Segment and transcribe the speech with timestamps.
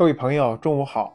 [0.00, 1.14] 各位朋友，中午好！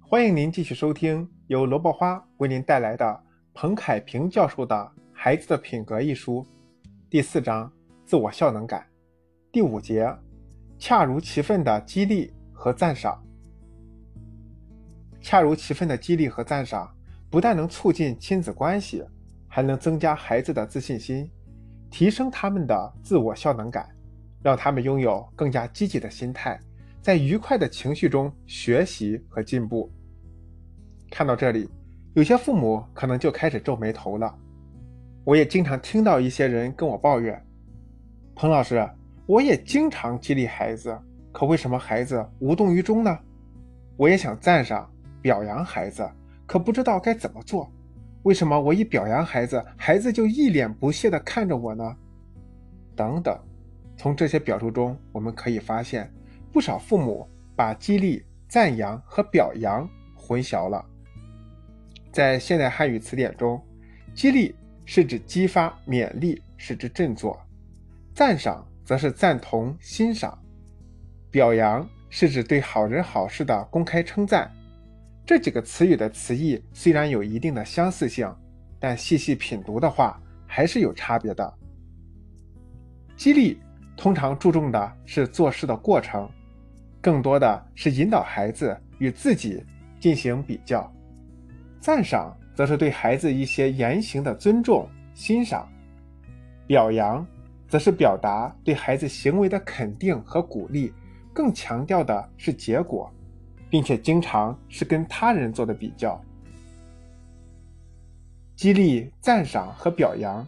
[0.00, 3.22] 欢迎您继续收听由萝卜花为您带来的
[3.54, 4.74] 彭凯平教授的
[5.12, 6.44] 《孩子的品格》一书，
[7.08, 7.72] 第四章
[8.04, 8.84] 自我效能感，
[9.52, 10.12] 第五节
[10.76, 13.22] 恰如其分的激励和赞赏。
[15.20, 16.92] 恰如其分的激励和赞赏，
[17.30, 19.04] 不但能促进亲子关系，
[19.46, 21.30] 还能增加孩子的自信心，
[21.92, 23.88] 提升他们的自我效能感，
[24.42, 26.60] 让他们拥有更加积极的心态。
[27.02, 29.90] 在愉快的情绪中学习和进步。
[31.10, 31.68] 看到这里，
[32.14, 34.34] 有些父母可能就开始皱眉头了。
[35.24, 37.42] 我也经常听到一些人跟我抱怨
[38.36, 38.86] ：“彭老师，
[39.26, 40.96] 我也经常激励孩子，
[41.32, 43.18] 可为什么孩子无动于衷呢？
[43.96, 44.90] 我也想赞赏、
[45.22, 46.08] 表扬孩子，
[46.46, 47.70] 可不知道该怎么做。
[48.24, 51.96] 为什么我一表扬孩子，孩子就一脸不屑地看着我呢？”
[52.94, 53.38] 等等。
[53.96, 56.10] 从这些表述中，我们可以发现。
[56.52, 60.84] 不少父母把激励、赞扬和表扬混淆了。
[62.12, 63.60] 在现代汉语词典中，
[64.14, 67.38] 激励是指激发、勉励，使之振作；
[68.12, 70.36] 赞赏则是赞同、欣赏；
[71.30, 74.50] 表扬是指对好人好事的公开称赞。
[75.24, 78.28] 这几个词语的词义虽然有一定的相似性，
[78.80, 81.54] 但细细品读的话，还是有差别的。
[83.16, 83.60] 激励
[83.96, 86.28] 通常注重的是做事的过程。
[87.00, 89.64] 更多的是引导孩子与自己
[89.98, 90.90] 进行比较，
[91.80, 95.66] 赞赏则是对孩子一些言行的尊重欣赏，
[96.66, 97.26] 表扬
[97.68, 100.92] 则是表达对孩子行为的肯定和鼓励，
[101.32, 103.10] 更强调的是结果，
[103.70, 106.20] 并且经常是跟他人做的比较。
[108.56, 110.46] 激励、赞赏和表扬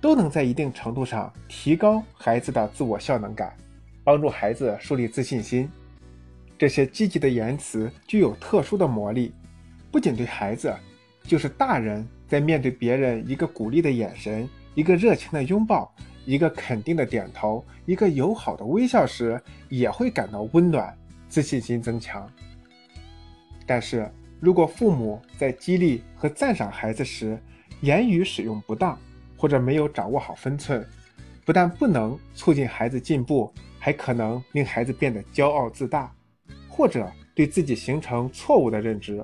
[0.00, 3.54] 都能在一定程度上提高孩子的自我效能感，
[4.02, 5.70] 帮助孩子树立自信心。
[6.60, 9.32] 这些积极的言辞具有特殊的魔力，
[9.90, 10.70] 不仅对孩子，
[11.22, 15.90] 就是大人在面对别人一个鼓励的眼神、一个热情的拥抱、
[16.26, 19.40] 一个肯定的点头、一个友好的微笑时，
[19.70, 20.94] 也会感到温暖，
[21.30, 22.30] 自信心增强。
[23.64, 24.06] 但是
[24.38, 27.38] 如果父母在激励和赞赏孩子时，
[27.80, 28.98] 言语使用不当，
[29.34, 30.86] 或者没有掌握好分寸，
[31.42, 36.12] 不但不能促进孩子进步，还可能令孩子变得骄傲自大。
[36.80, 39.22] 或者对自己形成错误的认知，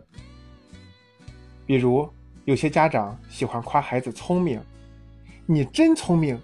[1.65, 2.07] 比如
[2.45, 4.61] 有些家长喜欢夸孩子聪明，
[5.47, 6.39] 你真聪明，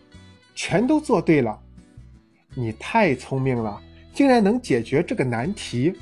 [0.54, 1.60] 全都做对了，
[2.54, 3.78] 你太聪明了，
[4.14, 5.92] 竟然能解决这个难题。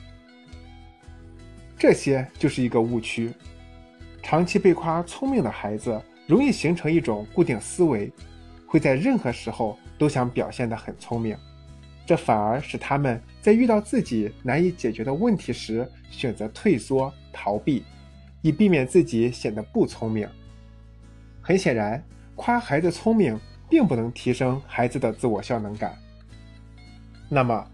[1.76, 3.34] 这些就是一个误区。
[4.22, 8.12] 长期被夸聪明的孩子，容易形成一种固定思维，
[8.64, 11.36] 会在任何时候都想表现得很聪明。
[12.10, 17.84] 这反而使他们在遇到自己难以解决的问题时，选择退缩逃避，
[18.42, 20.28] 以避免自己显得不聪明。
[21.40, 22.04] 很显然，
[22.34, 23.38] 夸孩子聪明
[23.68, 25.96] 并不能提升孩子的自我效能感。
[27.28, 27.64] 那么，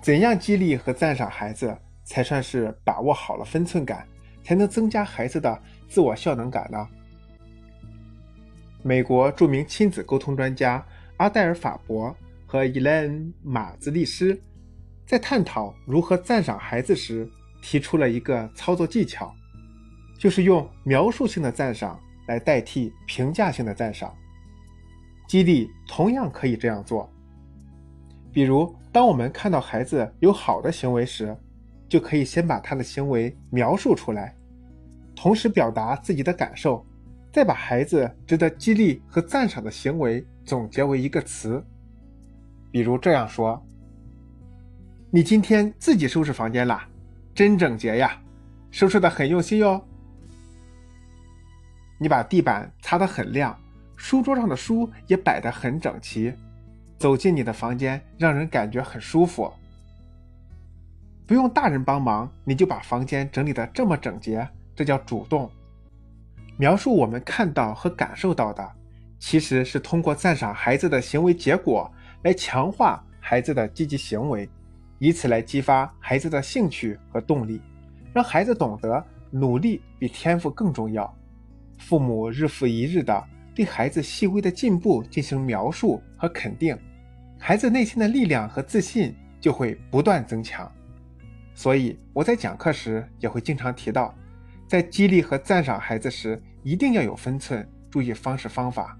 [0.00, 4.08] 怎样激励和赞赏孩子才算是把握好了分寸感，
[4.42, 6.88] 才能增加孩子的自我效能感呢？
[8.82, 10.82] 美国著名亲子沟通专家
[11.18, 12.16] 阿黛尔·法伯。
[12.52, 14.38] 和伊莱恩·马兹利斯
[15.06, 17.26] 在探讨如何赞赏孩子时，
[17.62, 19.34] 提出了一个操作技巧，
[20.18, 24.14] 就是用描述性的赞赏来代替评价性的赞赏。
[25.26, 27.10] 激励同样可以这样做，
[28.34, 31.34] 比如，当我们看到孩子有好的行为时，
[31.88, 34.36] 就可以先把他的行为描述出来，
[35.16, 36.84] 同时表达自己的感受，
[37.32, 41.64] 再把孩子值得激励和赞赏的行为总结为一个词。
[42.72, 43.62] 比如这样说
[45.12, 46.88] ：“你今天自己收拾房间啦，
[47.34, 48.18] 真整洁呀，
[48.70, 49.86] 收拾的很用心哟。
[51.98, 53.54] 你把地板擦得很亮，
[53.94, 56.32] 书桌上的书也摆得很整齐，
[56.98, 59.52] 走进你的房间让人感觉很舒服。
[61.26, 65.50] 不用大人帮忙，你就把房间整理得这么整洁，这叫主动。
[66.56, 68.66] 描述我们看到和感受到的，
[69.18, 71.92] 其实是通过赞赏孩子的行为结果。”
[72.22, 74.48] 来强化孩子的积极行为，
[74.98, 77.60] 以此来激发孩子的兴趣和动力，
[78.12, 81.12] 让孩子懂得努力比天赋更重要。
[81.78, 83.24] 父母日复一日的
[83.54, 86.78] 对孩子细微的进步进行描述和肯定，
[87.38, 90.70] 孩子内心的力量和自信就会不断增强。
[91.54, 94.14] 所以我在讲课时也会经常提到，
[94.68, 98.96] 在激励和赞赏孩子时，一定要有分寸，注意方式方法，